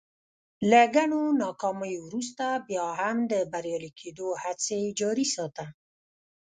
[0.69, 5.65] له ګڼو ناکاميو ورورسته بيا هم د بريالي کېدو هڅې جاري ساته.